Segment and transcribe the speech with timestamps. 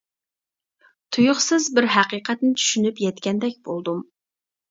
[1.17, 4.01] تۇيۇقسىز بىر ھەقىقەتنى چۈشىنىپ يەتكەندەك بولدۇم.